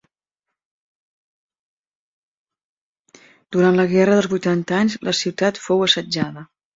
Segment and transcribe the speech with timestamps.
[3.55, 6.45] Durant la guerra dels vuitanta anys, la ciutat fou assetjada.